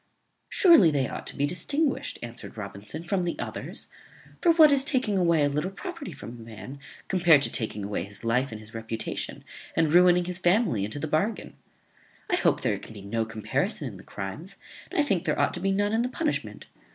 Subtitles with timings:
[0.49, 3.87] "Surely they ought to be distinguished," answered Robinson, "from the others:
[4.41, 8.03] for what is taking away a little property from a man, compared to taking away
[8.05, 9.43] his life and his reputation,
[9.75, 11.53] and ruining his family into the bargain?
[12.31, 14.55] I hope there can be no comparison in the crimes,
[14.89, 16.65] and I think there ought to be none in the punishment.